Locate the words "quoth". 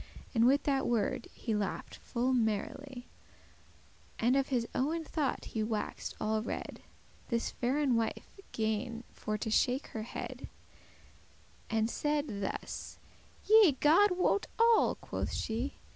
14.95-15.31